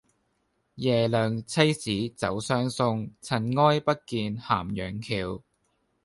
[0.77, 5.43] 耶娘妻子走相送，塵埃不見咸陽橋。